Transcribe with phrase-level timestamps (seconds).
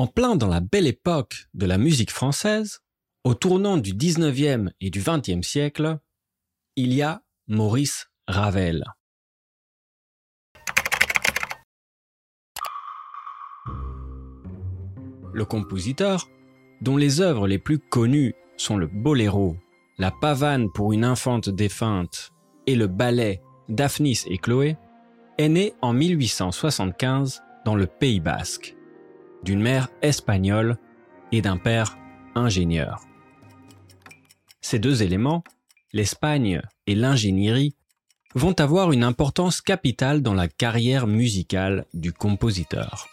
[0.00, 2.80] En plein dans la belle époque de la musique française,
[3.22, 5.98] au tournant du 19e et du 20e siècle,
[6.74, 8.82] il y a Maurice Ravel.
[15.34, 16.30] Le compositeur,
[16.80, 19.58] dont les œuvres les plus connues sont le Boléro,
[19.98, 22.30] la Pavane pour une infante défunte
[22.66, 24.78] et le ballet Daphnis et Chloé,
[25.36, 28.78] est né en 1875 dans le Pays basque,
[29.42, 30.76] d'une mère espagnole
[31.32, 31.98] et d'un père
[32.34, 33.02] ingénieur.
[34.60, 35.42] Ces deux éléments,
[35.92, 37.74] l'Espagne et l'ingénierie,
[38.34, 43.08] vont avoir une importance capitale dans la carrière musicale du compositeur.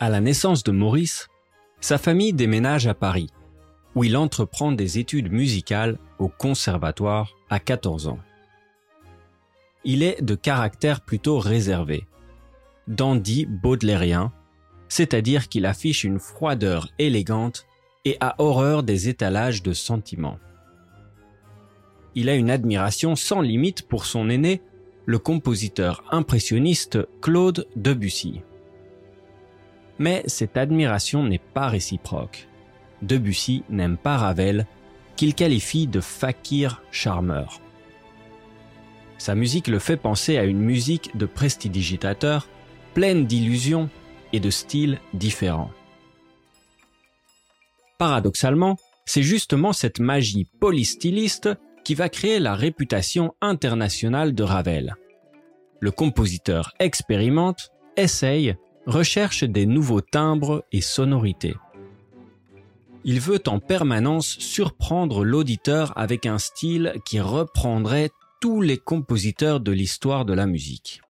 [0.00, 1.28] À la naissance de Maurice,
[1.80, 3.30] sa famille déménage à Paris,
[3.94, 8.18] où il entreprend des études musicales au conservatoire à 14 ans.
[9.84, 12.06] Il est de caractère plutôt réservé,
[12.90, 14.32] dandy baudelairien,
[14.88, 17.66] c'est-à-dire qu'il affiche une froideur élégante
[18.04, 20.38] et a horreur des étalages de sentiments.
[22.14, 24.60] Il a une admiration sans limite pour son aîné,
[25.06, 28.42] le compositeur impressionniste Claude Debussy.
[29.98, 32.48] Mais cette admiration n'est pas réciproque.
[33.02, 34.66] Debussy n'aime pas Ravel,
[35.14, 37.60] qu'il qualifie de fakir charmeur.
[39.18, 42.48] Sa musique le fait penser à une musique de prestidigitateur,
[42.94, 43.88] pleine d'illusions
[44.32, 45.70] et de styles différents.
[47.98, 51.50] Paradoxalement, c'est justement cette magie polystyliste
[51.84, 54.94] qui va créer la réputation internationale de Ravel.
[55.80, 58.54] Le compositeur expérimente, essaye,
[58.86, 61.54] recherche des nouveaux timbres et sonorités.
[63.04, 68.10] Il veut en permanence surprendre l'auditeur avec un style qui reprendrait
[68.40, 71.00] tous les compositeurs de l'histoire de la musique.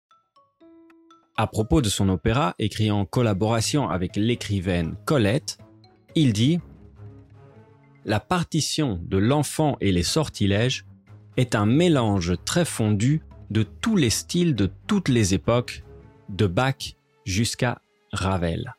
[1.40, 5.56] À propos de son opéra, écrit en collaboration avec l'écrivaine Colette,
[6.14, 6.60] il dit
[8.04, 10.84] La partition de l'enfant et les sortilèges
[11.38, 15.82] est un mélange très fondu de tous les styles de toutes les époques,
[16.28, 16.94] de Bach
[17.24, 17.80] jusqu'à
[18.12, 18.74] Ravel.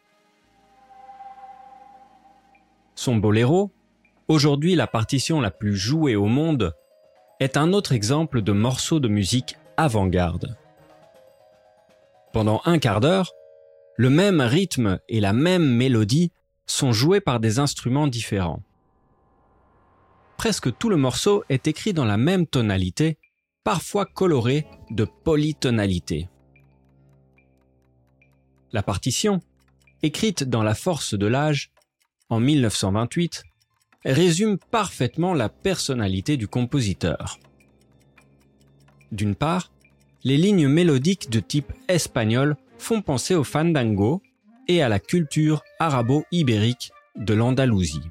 [2.94, 3.72] Son boléro,
[4.28, 6.75] aujourd'hui la partition la plus jouée au monde,
[7.40, 10.56] est un autre exemple de morceau de musique avant-garde.
[12.34, 13.34] Pendant un quart d'heure,
[13.97, 16.31] le même rythme et la même mélodie
[16.66, 18.64] sont joués par des instruments différents.
[20.38, 23.18] Presque tout le morceau est écrit dans la même tonalité,
[23.64, 26.30] parfois coloré de polytonalité.
[28.72, 29.42] La partition,
[30.02, 31.72] écrite dans la force de l'âge,
[32.30, 33.44] en 1928,
[34.06, 37.38] résume parfaitement la personnalité du compositeur.
[39.12, 39.72] D'une part,
[40.24, 44.22] les lignes mélodiques de type espagnol font penser au fandango
[44.68, 48.09] et à la culture arabo-ibérique de l'Andalousie.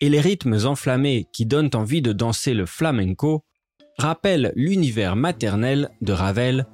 [0.00, 3.44] Et les rythmes enflammés qui donnent envie de danser le flamenco
[3.98, 6.66] rappellent l'univers maternel de Ravel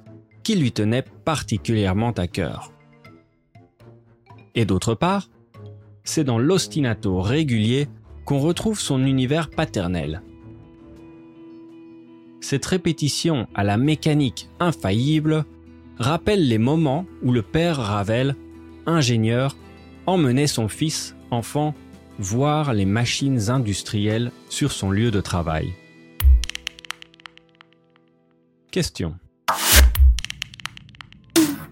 [0.43, 2.71] qui lui tenait particulièrement à cœur.
[4.53, 5.29] Et d'autre part,
[6.03, 7.87] c'est dans l'ostinato régulier
[8.25, 10.21] qu'on retrouve son univers paternel.
[12.47, 15.45] Cette répétition à la mécanique infaillible
[15.97, 18.35] rappelle les moments où le père Ravel,
[18.85, 19.57] ingénieur,
[20.05, 21.73] emmenait son fils, enfant,
[22.19, 25.73] voir les machines industrielles sur son lieu de travail.
[28.69, 29.15] Question.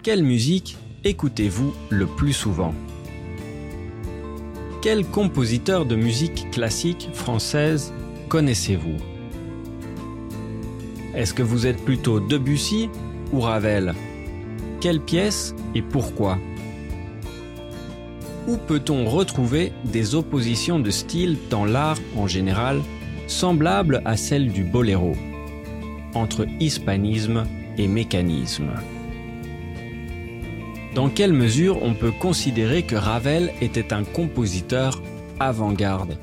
[0.02, 2.74] Quelle musique écoutez-vous le plus souvent?
[4.82, 7.92] Quel compositeur de musique classique française
[8.28, 9.13] connaissez-vous?
[11.16, 12.90] Est-ce que vous êtes plutôt Debussy
[13.32, 13.94] ou Ravel?
[14.80, 16.38] Quelle pièce et pourquoi?
[18.48, 22.82] Où peut-on retrouver des oppositions de style dans l'art en général
[23.28, 25.12] semblables à celles du boléro,
[26.14, 27.44] entre hispanisme
[27.78, 28.70] et mécanisme.
[30.94, 35.02] Dans quelle mesure on peut considérer que Ravel était un compositeur
[35.40, 36.16] avant-garde?